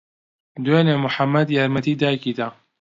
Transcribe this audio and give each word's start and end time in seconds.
دوێنێ 0.63 0.95
محەممەد 1.05 1.47
یارمەتی 1.57 1.99
دایکی 2.01 2.33
دا؟ 2.39 2.47